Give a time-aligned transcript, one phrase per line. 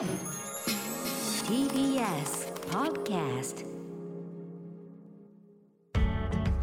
[0.00, 0.08] TBS
[2.70, 3.66] Podcast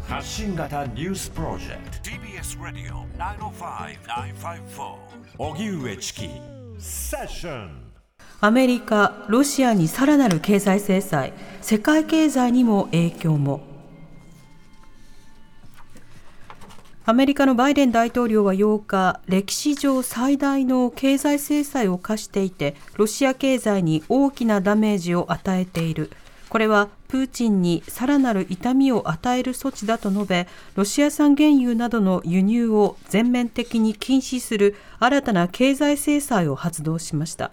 [0.08, 2.10] 発信型ニュースプロジェクト。
[2.10, 4.96] TBS ラディオ905-954
[5.38, 6.28] おぎゅうえちき
[6.80, 7.92] セッション
[8.40, 13.67] アメリカ、ロシアにさらなる経済制裁、世界経済にも影響も。
[17.08, 26.10] アメリカのバイデン大統領は8日、歴史上最大の経済制裁を課していて、ロシア経済に大きなダメージを与えている。
[26.50, 37.52] これはプーチンにさらなる痛みを与える措置だと述べ、ロシア産原油などの輸入を全面的に禁止する新たな経済制裁を発動しました。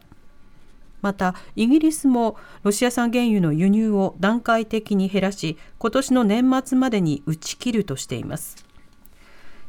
[1.01, 8.65] またイギリスもロシア産原油の輸入を段階的に減らし今年の年末までに打ち切るとしています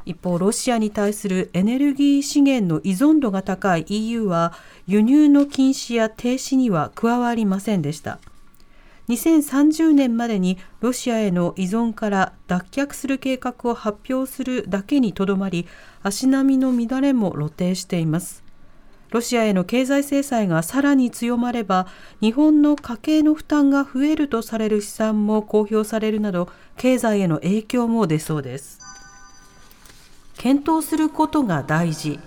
[0.07, 4.53] 一方ロシアに対するエネルギー資源の依存度が高い EU は
[4.87, 8.19] 輸入の禁止や停止には加わりませんでした。
[9.09, 15.67] 2030年までにロシアへの依存から脱却する計画を発表するだけにとどまり
[16.03, 18.43] 足並みの乱れも露呈しています。
[19.11, 21.87] ロシアへの経済制裁がさらに強まれば
[22.21, 28.86] 日本の家計の負担が増えるとされる試算も公表されるなど経済への影響も出そうです。
[30.37, 32.19] 検討することが大事。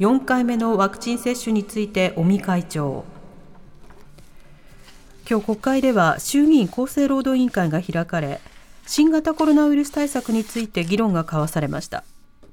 [0.00, 3.04] 4回目のワクチン接種について尾身会長。
[5.28, 8.40] 今日国会では衆議院厚生労働委員会が開かれ
[8.86, 12.04] 新型コロナウイルス対策について議論が交わされました。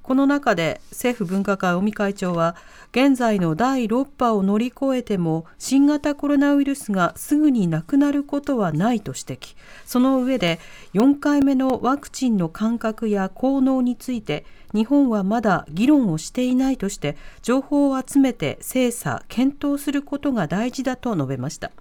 [0.06, 2.56] この中で政府分科会尾身会長は
[2.92, 9.56] 現在の第6波を乗り越えても新型コロナウイルスがすぐになくなることはないと指摘。
[9.84, 10.59] その上で
[10.94, 21.72] 4回目のワクチンの間隔や効能について日本はまだ議論をしていないとして情報を集めて精査検討することが大事だと述べました。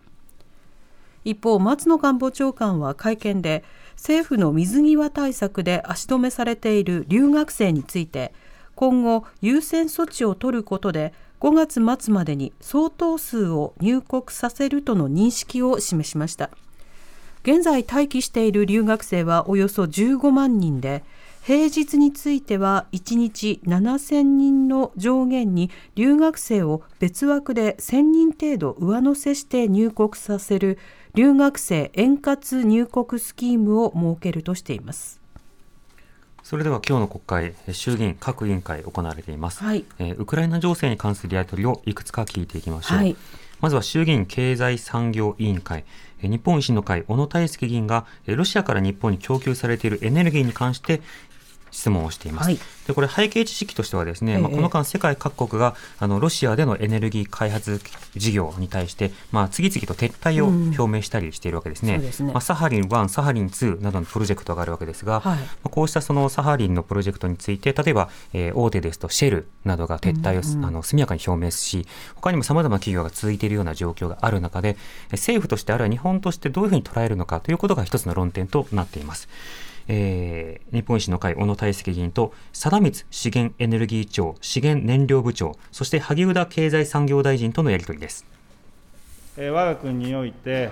[1.24, 3.64] 一方松野官房長官は会見で
[3.96, 8.32] 政府の水際対策で足止めされている留学生について
[8.74, 16.50] 今後優先措置を取ることで5月末までに相当数を入国させるとの認識を示しました。
[17.42, 21.04] 現在待機している留学生はおよそ15万人で
[21.44, 30.78] 平日については1日7000人の上限に留学生を別枠で1000人程度上乗せして入国させる
[31.14, 35.20] 留学生円滑入国スキームを設けるとしています。
[36.42, 42.98] それでは今日の国会、衆議院各委員会行われています、はい、えー、ウクライナ情勢に関するやり取りをいくつか聞いていきましょう。
[42.98, 43.16] はい、
[43.60, 45.84] まずは衆議院経済産業委員会、
[46.20, 51.00] 日本維新の会、小野泰輔議員が、ロシアから日本に供給されているエネルギーに関して、
[51.74, 52.46] 質問をしています。
[52.46, 57.80] はい、でこれ背景知識としてはですね、ええ、まあ、この間世界各国があのロシアでのエネルギー開発
[58.14, 62.00] 事業に対して、まあ、次々と撤退を表明したりしているわけですね。
[62.20, 74.76] うん、まあ、サハリン1、サハリン2などのプロジェクトがあるわけですが、はい、まあ、こうしたそのサハリンのプロジェクトについて例えば、えー、大手ですとシェルなどが撤退を、うんうん、あの速やかに表明し他にもさまざまな企業が続いているような状況がある中で
[75.10, 79.28] 政府としてあるいは日本としてどういうふうに捉えるのかということが一つの論点となっています。
[79.88, 88.26] えー、日本維新の会、小野泰輔議員と、貞光資源エネルギー庁資源燃料部長、そして萩生田経済産業大臣とのやり取りです。
[89.36, 90.70] えー、我が国において、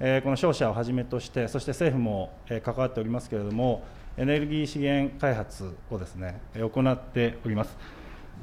[0.00, 3.82] えー、この商社をはじめとして、そして政府も、えー、関わっておりますけれども、
[4.16, 7.76] エネルギー資源開発をですね、行っております。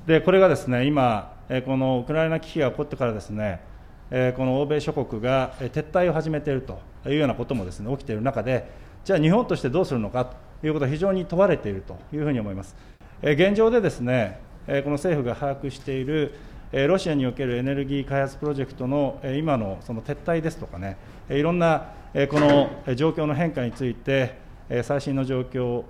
[0.05, 1.33] で、これがですね、今、
[1.65, 3.61] このウクライナ危機が起こってからですね、
[4.09, 8.69] この欧米諸国が撤退を始めているというようなこともですね、起きている中で、
[9.05, 12.75] じゃあ日本としてどうするのかということは非常に問われているというふうに思います。
[13.21, 16.33] 現状でですね、この政府が把握している
[16.71, 20.97] ロシアにおけるエネルギー開発プロジェクトの今のその撤退ですとかね、
[21.29, 21.91] いろんな
[22.31, 24.39] この状況の変化について、
[24.81, 25.85] 最新の状況を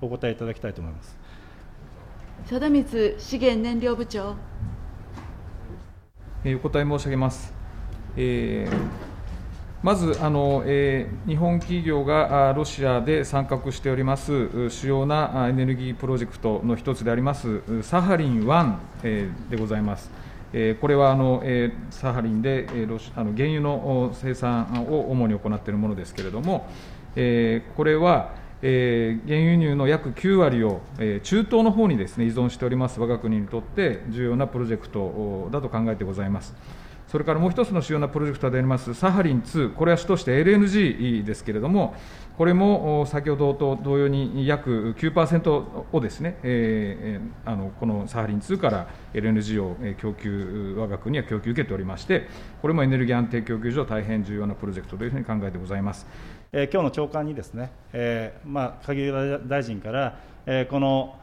[0.00, 1.18] お答えいただきたいと思います
[2.44, 4.36] 貞光資源燃料部長。
[6.44, 7.52] お答え申し上げます。
[8.16, 9.07] えー
[9.82, 20.10] まずあの、えー、日本企業がロシアで参画しております主要なエネルギープロジェクトの一つでありますサハリン1、えー、でございます。
[20.52, 26.66] えー、これはあの、えー、サハリンで、えー、ロシあの原油の生産を主に行っているものですけれども、
[27.16, 28.32] えー、これは、
[28.62, 36.56] えー、原油輸入の約9割を、えー、中東の方にですね依存しております我が国にとって重要なプロジェクトだと考えてございます。
[37.08, 41.94] それからもう一つの主要なプロジェクトでありますサハリン2、これは主として LNG ですけれども、
[42.36, 52.28] これも先ほどと同様に約9%をですね、えー、あのこのサハリン2から LNG を供給、我が国は供給受けておりまして、
[52.60, 56.06] これもエネルギー安定供給上、大変重要なプロジェクトというふうに考えてございます。
[56.52, 61.16] えー、今日の長官にですね、えーまあ、萩生田大臣から、えー、この、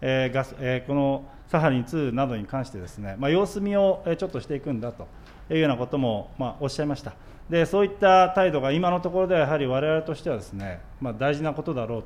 [0.00, 5.06] えーガスえー、このサハリン2などに関してですね、まあ、様子見をちょっとしていくんだと
[5.52, 7.14] いうようなことも、まあ、おっしゃいました。
[7.50, 12.04] でそういった態度が今のところではやはり我々としてはですね、まあ、大事なことだろう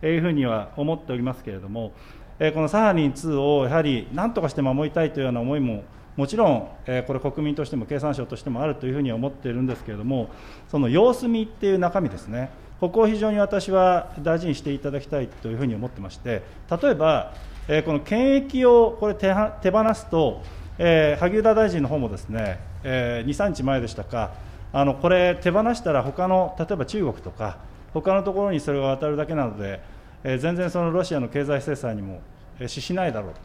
[0.00, 1.92] というふうには思っておりますけれども、
[2.38, 5.84] えこのサハリン2をやはり何とかして守りたいというような思いも
[6.16, 10.28] もちろん、えこれ国民としても経産省としてもあるというふうに思っているんですけれども
[10.68, 12.50] その様子見っていう中身ですね
[12.80, 17.32] ここを非常に私は大事にしていただきたいというふうに思ってまして例えば、
[17.68, 20.42] えこの権益をこれ手放すと、
[20.78, 24.32] えー、萩生田大臣の方もですね、えー、2、3日前でしたか
[24.72, 27.58] あのこれ、手放したら他の例えば中国とか
[27.94, 29.80] 他のところにそれが渡るだけなので、
[30.22, 32.20] えー、全然そのロシアの経済制裁にも
[32.66, 33.40] 資しないだろうと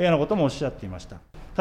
[0.00, 1.18] いうようなこともおっしゃっていました。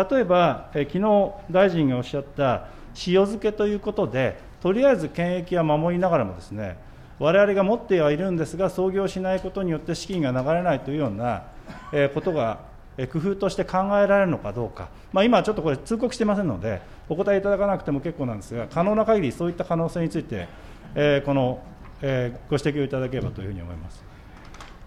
[0.10, 2.68] 例えば、えー、昨日大臣がおっしゃった
[3.08, 6.78] 塩漬けということで、とりあえず権益は守りながらもですね、
[7.20, 11.44] 我々が持ってはいるんですが、操業しないことによって資金が流れないというような、
[11.92, 12.60] えー、ことが
[13.06, 20.48] 工夫として考えられるのかどうか、まあ、今ちょっとこれ、通告してませんので、お答えいただかなくても結構なんですが、可能な限りそういった可能性について、
[20.96, 21.62] えー、この、
[22.02, 24.04] えー、ご指摘をいただければというふうに思います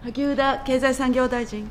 [0.01, 1.69] 萩生田経済産業大臣。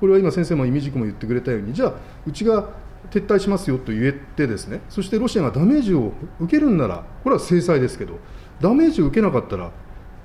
[0.00, 1.92] これは今、先生も意味軸も言ってくれたように、じゃあ、
[2.26, 2.70] うちが
[3.10, 8.18] 撤退しますよと言ってですね、そしてロシアがダメージを受けるんなら、これは制裁ですけど、
[8.60, 9.70] ダメージを受けなかったら、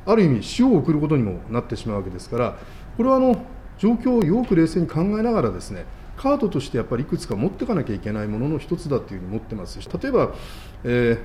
[0.05, 2.57] ある意味、塩を送ることにもなってしまうわけですから、
[2.97, 3.45] これはあの
[3.81, 5.85] 状況をよく冷静に考えながらですね
[6.15, 10.35] カードとしてやっぱりいくつか持っていかなきゃいけないものの一つだというふうに思ってますし例えば、
[10.83, 11.19] えー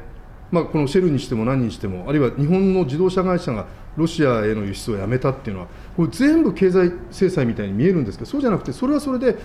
[0.50, 3.66] まあ、このシェルにしても何にしてもあるいは日本の自動車会社が
[3.98, 5.68] ロシアへの輸出をやめたっていうのは
[5.98, 9.36] これ全部経済制裁みたいに見えるんですけどそうじゃなくてそれはそれで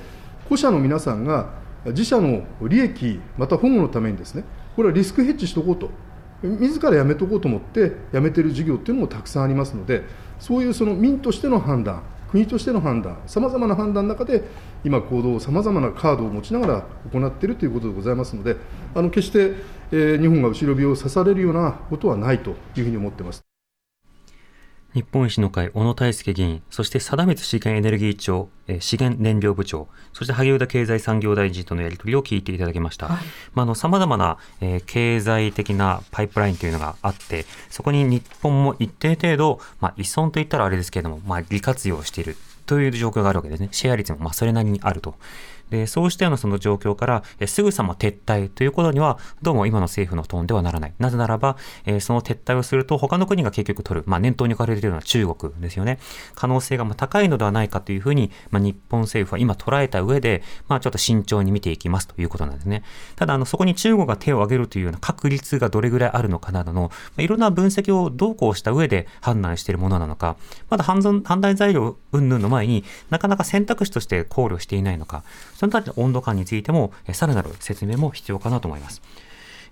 [0.48, 1.50] 保社の皆さんが
[1.88, 4.46] 自社の利益また保護のためにですね
[4.78, 5.90] これはリスクヘッジしておこうと
[6.44, 10.04] 自らやめとこうと思ってやめてる事業っていうのもたくさんありますので
[10.40, 14.44] そういうその民としての判断国としての判断、さまざまな判断の中で、
[14.86, 18.56] 今、行動をさまざまなカードを持ちながら行っているということでございますので、
[18.96, 19.56] あの決して、
[19.92, 23.51] えー、日本が後ろ火を刺されるようなことはないというふうに思っています。
[24.94, 33.08] 日本維新の会、小野泰輔議員、そして貞光資源エネルギー庁、え資源燃料部長、そして萩生田経済産業大臣とのやり取りを聞いていただきました。
[33.08, 33.18] はい、
[33.54, 42.36] まあ、あの、様々な、えー、経済的なパイプラインというのがあって、そこに日本も一定程度、まあ、依存といったらあれですけれども、まあ、利活用している
[42.66, 43.70] という状況があるわけですね。
[43.72, 45.16] シェア率もまあそれなりにあると。
[45.72, 50.94] で、そうしたようなその状況から、えすぐさま撤退ということには、どうも今の政府のトーンではならない。
[51.00, 55.98] なぜならば、えー、その撤退をすると、他の国が結局取る、まあ、念頭に置かれているような中国ですよね。
[56.36, 62.84] 可能性がま高いのではないかというふうに、まあ、日本政府は今捉えた上で、まあ、ちょっと慎重に見ていきますということなんですね。
[63.16, 66.90] ただ、あの、そこに中国が手を挙げるというような確率がどれぐらいあるのかなどの、ま
[67.20, 70.36] あ、いろんな分析をどうこうした上で判断しているものなのか、
[70.70, 75.24] まだ判断材料云々の前になかなか選択肢として考慮していないのか、
[75.62, 79.00] そのたちの温度感についても、さらなる説明も必要かなと思います。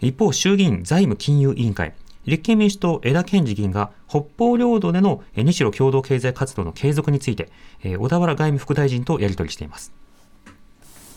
[0.01, 1.95] 一方、衆議院財務金融委員会、
[2.27, 7.49] 立憲民主党枝健二議員が北方領土での日露共同経済活動の継続について、
[7.83, 9.91] 小田原外務副大臣とやり取りしています。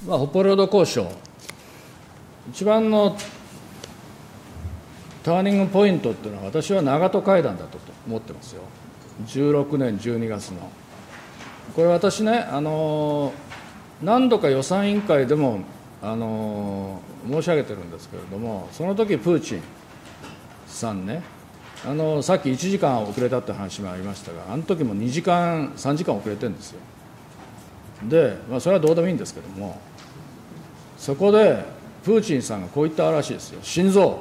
[0.07, 1.13] まあ、北方領土交渉、
[2.51, 3.19] 一番の
[5.23, 7.77] ターニングポイントっていうのは、私は長門会談だと
[8.07, 8.63] 思ってますよ、
[9.27, 10.71] 16年12月の。
[11.77, 13.35] これ、私ね、あの
[14.03, 15.61] 何度か予算委員会でも
[16.03, 19.63] あの申し上げてるんですけれども、その時プーチン
[20.67, 21.23] さんね、
[21.87, 26.81] あのさっき1時間遅れたって話もありましたが、あの時も2時間、3時間遅れてるんですよ。
[28.09, 29.81] で、まあ、それはどうでもいいんですけども、
[30.99, 31.65] そこで
[32.03, 34.19] プーチンさんがこう言ったらしいですよ、心臓、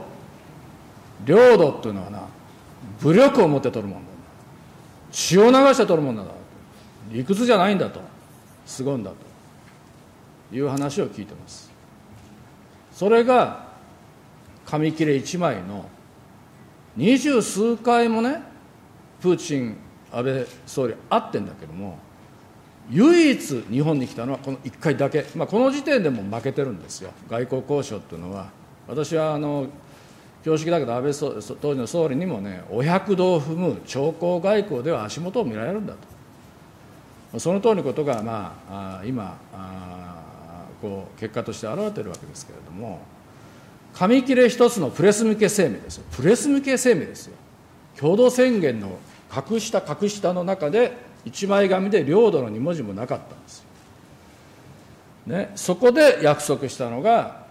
[1.25, 2.21] 領土っていうのはな、
[3.01, 4.11] 武力を持って取るもんだ、
[5.11, 6.23] 血を流して取るもんだ、
[7.11, 8.01] 理屈じゃないんだと、
[8.67, 9.30] すごいんだと。
[10.51, 11.72] いう話を聞いてます。
[12.91, 13.72] それが
[14.65, 15.86] 紙切れ1枚の
[16.96, 18.41] 二十数回もね
[19.22, 19.77] プーチン
[20.12, 21.98] 安倍総理会ってんだけども
[22.89, 27.12] 唯一日本に来たのはこの1回だけ、まあ、この時点でも負けてるんですよ。
[27.29, 28.50] 外交交渉っていうのは。
[28.88, 29.67] 私はあの
[30.43, 35.93] 恐縮だけど安倍総当時の総理にもねお百度を踏む長江外交では足元を見られるんだ
[37.31, 37.39] と。
[37.39, 40.11] その通りのことが、まあ、今あ
[40.81, 43.00] こう結果として現れてるわけですけれども
[43.93, 47.33] 紙切れ一つのプレス向け声明ですよ、プレス向け声明ですよ、
[47.97, 48.97] 共同宣言の
[49.29, 50.93] 格下、格下の中で、
[51.25, 53.65] 一枚紙で領土の2文字もなかったんですよ。
[55.27, 57.45] ね、そこで約束したのが、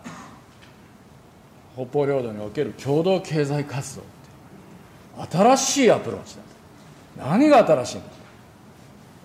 [1.75, 4.02] 北方領土における共同経済活動
[5.30, 6.37] 新しいアプローチ
[7.16, 8.06] だ何が新しいんだ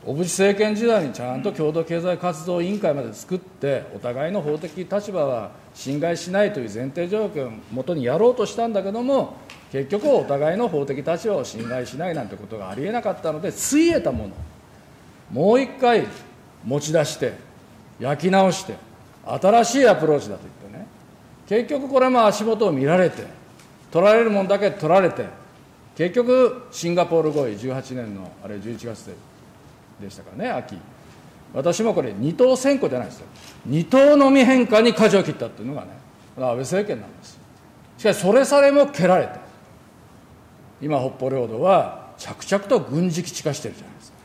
[0.06, 9.36] 小渕政権時代にちゃんと共同経済活動委員会まで作ってお互いの法的立場は侵害しないという前提条件をもとにやろうとしたんだけども
[9.72, 14.36] 結局お互いの法的立場を侵害しないなんてことがありえなかったのでついえたもの
[15.32, 16.06] もう一回
[16.64, 17.34] 持ち出して
[18.00, 18.76] 焼き直して
[19.26, 20.86] 新しいアプローチだと言ってね。
[21.48, 23.24] 結局これも足元を見られて
[23.90, 25.26] 取られるもんだけ取られて
[25.96, 29.14] 結局シンガポール合意18年のあれ11月で
[30.00, 30.78] でしたからね秋。
[31.54, 33.28] 私もこれ二党選挙じゃないですよ。
[33.66, 35.88] 二党のみ変化に舵を切ったっていうのがね
[36.38, 37.40] 安倍政権なんです。
[37.98, 39.40] しかしそれさえも蹴られて
[40.82, 44.18] 今北方領土は着々と軍事基地化してるじゃないですか。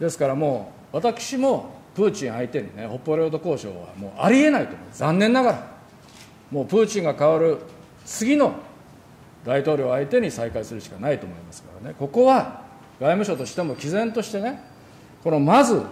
[0.00, 4.88] ですからもう私もプーチン相手にね北方領土交渉はもうありえないと思う。
[4.92, 5.76] 残念ながら。
[6.50, 7.58] もうプーチンが変わる
[8.04, 8.54] 次の
[9.44, 11.94] 大統領相手に再開するしかないと思いますからね。
[11.98, 12.65] ここは
[13.00, 14.60] 外務省としても毅然としてね
[15.22, 15.82] このまず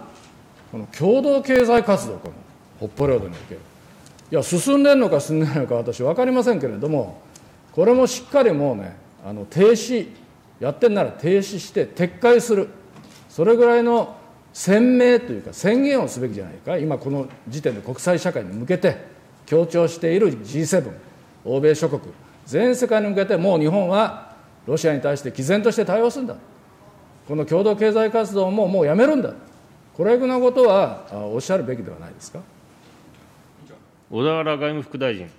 [0.71, 2.29] この共同経済活動こ
[2.81, 3.61] の北方領土における。
[4.31, 7.21] いや進んでるのか進んでないのか私分かりませんけれども
[7.73, 10.09] これもしっかりもうねあの停止
[10.59, 12.69] やってんなら停止して撤回する。
[13.29, 14.15] それぐらいの
[14.53, 16.77] 鮮明というか宣言をすべきじゃないか。
[16.77, 18.97] 今この時点で国際社会に向けて
[19.45, 20.91] 強調している G7
[21.43, 22.01] 欧米諸国
[22.45, 24.33] 全世界に向けてもう日本は
[24.65, 26.35] ロシアに対して毅然として対応するんだ。
[27.27, 29.33] この共同経済活動ももうやめるんだ
[29.95, 32.39] これぐらいのことはおっしゃるべきではないですか？
[34.11, 35.29] 小田原外務副大臣。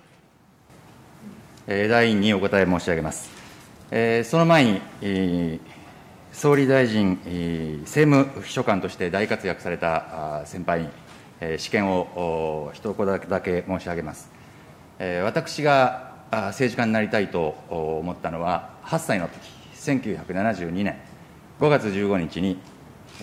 [1.67, 3.29] 大委員にお答え申し上げます。
[4.29, 5.59] その前に、
[6.31, 7.17] 総理大臣
[7.85, 10.89] 政務秘書官として大活躍された先輩に、
[11.57, 14.29] 試験を一言だけ申し上げます。
[15.23, 19.39] 私が政治家になりたいと思ったのは、8歳の時
[19.75, 20.97] 1972年
[21.59, 22.59] 5月15日に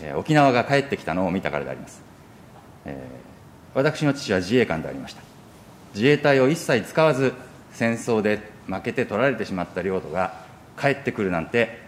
[0.03, 2.03] え沖縄が帰ってきたのを見たからであります。
[2.85, 2.99] え
[3.75, 5.23] 私の父は自衛官でありました。
[5.95, 7.33] 自衛隊を一切使わず、
[7.73, 10.45] 戦争で負けて取られてしまった領土が
[10.81, 11.81] 帰ってくるなんて、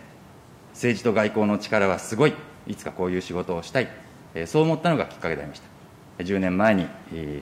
[0.72, 2.34] 政治と外交の力はすごい、
[2.66, 3.88] いつかこういう仕事をしたい、
[4.34, 6.24] えそう思ったのがきっかけでありました。
[6.24, 6.86] 10年前に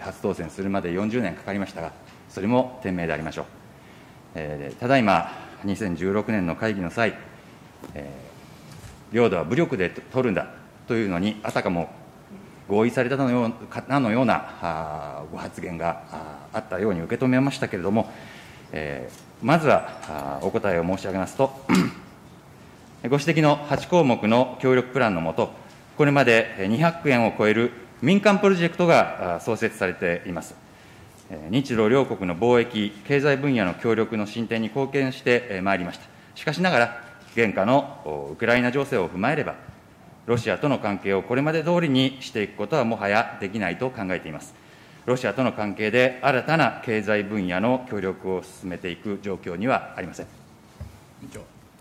[0.01, 1.93] 初当選するまで40年かかりましたが、
[2.29, 3.45] それも天命でありましょう。
[4.35, 5.31] えただいま、
[5.65, 7.15] 2016年の会議の際、
[7.95, 8.34] え
[9.15, 10.49] 領土は武力で取るんだ
[10.89, 11.89] というのに、あたかも
[12.69, 13.53] 合意されたのよう
[13.89, 16.03] なのようなご発言が
[16.53, 18.13] あったように受け止めましたけれども、
[19.41, 21.65] まずはお答えを申し上げますと、
[23.09, 25.51] ご指摘の8項目の協力プランの下、
[25.97, 27.71] これまで200円を超える
[28.03, 30.57] 民間プロジェクトが創設されています。
[31.51, 36.05] 日露両国の貿易、経済分野の協力の進展に貢献してまいりました。
[36.35, 37.04] しかしながら、
[37.35, 39.57] 現下のウクライナ情勢を踏まえれば、
[40.27, 44.55] ロシアとの関係をこれまで通りにしていくことはもはやできないと考えています。
[45.05, 50.27] ロシアとの関係で新たな経済分野の協力を進めていく状況にはありません。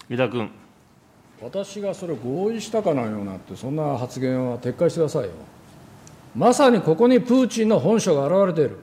[0.10, 0.50] 井田君。
[1.42, 5.30] 私がそれ合意したかのようなって、そんな発言は撤回してくださいよ。
[6.36, 8.80] まさにここにプーチンの本性が現れている。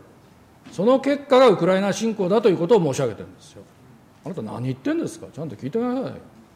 [0.71, 3.63] その結果がウクライナ侵攻だということを申し上げてるんですよ。
[4.25, 6.13] あなた何言ってんですかちゃんと聞いてくださいよ。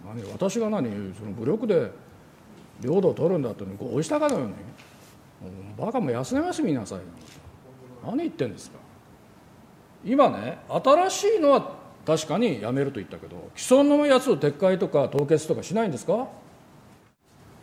[0.07, 1.91] 何私が何その武力で
[2.81, 4.55] 領土を取るんだって合意したかのように
[5.79, 6.99] バカも休めますみなさい
[8.05, 8.79] 何言ってんですか。
[10.05, 11.73] 今ね新しいのは
[12.07, 16.29] 確かにやめると言ったけど既存のやつを撤回とか凍結とかしないんですか。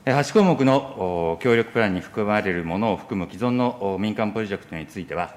[0.06, 5.36] 8項目の協力プランに含まれるものを含む既存の民間プロジェクトについては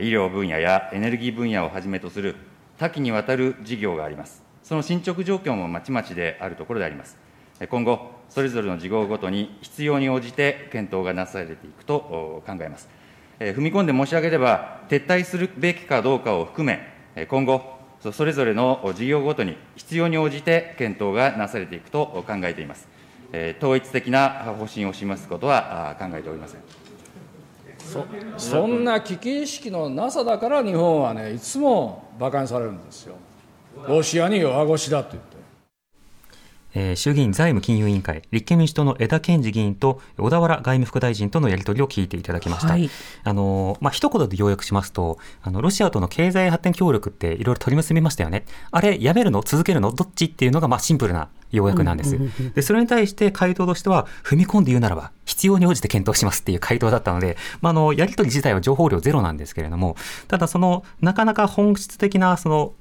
[0.00, 2.34] 医療分野やエネルギー分野をはじめとする
[2.78, 4.42] 多岐にわたる事業があります。
[4.62, 7.16] その進捗状況もまちまちであるところであります
[7.68, 12.88] 今後、それぞれの事業ごとに必要に応じて検討がなされていくと考えます。
[13.38, 17.78] 踏み込んで申し上げれば、撤退するべきかどうかを含め、今後、
[18.12, 22.88] それぞれの事業ごとに必要に応じて検討がなされていくと考えています。
[23.58, 26.60] 統一的な方針を示すことは考えておりません。
[27.78, 28.06] そ
[28.38, 33.16] そんな危機意識のなさだから日本はねいつも馬鹿にされるんですよ
[33.88, 35.32] ロシアに弱腰だって言って
[36.74, 42.72] えー、衆議院財務金融委員会、立憲民主党の枝健二議員と小田原外務副大臣とのやり取りを聞いていただきました。
[42.72, 42.88] はい、
[43.24, 48.46] あのまあ一言で要約しますと、あのロシアとの経済発展協力っていろいろ取り結びましたよね。
[48.70, 49.42] あれやめるの？
[49.42, 49.92] 続けるの？
[49.92, 52.18] どっちっていうのがまあシンプルな要約なんです。
[52.54, 59.94] でそれに対して回答としては踏み込んで言うならば必要に応じて検討しますっていう回答だったので、まあ、あのやり取り自体は情報量ゼロなんですけれども、
[60.26, 62.72] ただそのなかなか本質的なその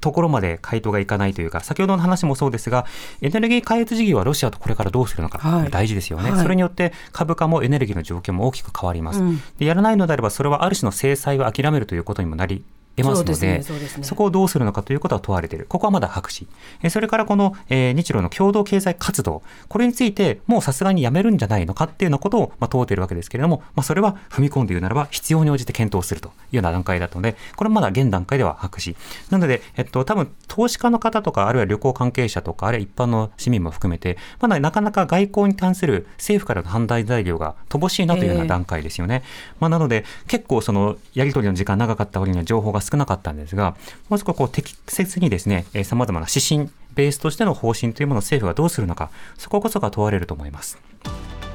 [0.00, 2.86] ところまで回答がいかないというか、先ほどの話もそうですが、
[3.20, 9.66] エネルギー開発事業はロシアとこれからどうするのか、大事ですよね、はい、それによって株価もエネルギーの状況も大きく変わります、うん、で。
[9.66, 12.64] やらないのであれば、それはある種の制裁を諦めるということにもなり
[13.02, 13.50] 得ますので、そでね
[13.98, 15.66] ね、そこをどうするのかということは問われている。
[15.68, 16.48] ここはまだ白紙。
[16.82, 28.96] えそれからこの、えー、日露の共同経済活動、これについてもうさすがにやめるんじゃないのかっていうようなことを、まあ、問うているわけですけれども、まあ、それは踏み込んで言うならば必要に応じて検討するというような段階だったので、これまだ現段階では白紙。
[29.30, 39.22] なので、えっと、多分投資家の方とか、あるいは旅行関係者とか、あるいは一般の市民も含めて、まだなかなか外交に関する政府からの判断材料が乏しいなというような段階ですよね。
[39.58, 43.76] まあ、なので、結構そのやり取りの時間長かった割には情報が少なかったんですが、
[44.08, 50.78] もう少しこう適切にですね、さまざまな指針、ベースとしての方針というものを政府がどうするのか、そここそが問われると思います。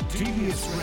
[0.09, 0.75] TBS